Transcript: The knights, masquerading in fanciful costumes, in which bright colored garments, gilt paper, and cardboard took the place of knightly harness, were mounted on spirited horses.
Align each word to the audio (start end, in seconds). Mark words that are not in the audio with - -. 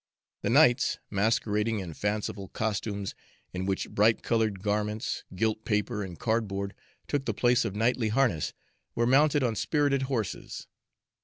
The 0.41 0.49
knights, 0.49 0.97
masquerading 1.11 1.77
in 1.79 1.93
fanciful 1.93 2.47
costumes, 2.47 3.13
in 3.53 3.67
which 3.67 3.91
bright 3.91 4.23
colored 4.23 4.59
garments, 4.63 5.23
gilt 5.35 5.63
paper, 5.63 6.01
and 6.03 6.17
cardboard 6.17 6.73
took 7.07 7.25
the 7.25 7.35
place 7.35 7.65
of 7.65 7.75
knightly 7.75 8.09
harness, 8.09 8.51
were 8.95 9.05
mounted 9.05 9.43
on 9.43 9.55
spirited 9.55 10.01
horses. 10.09 10.65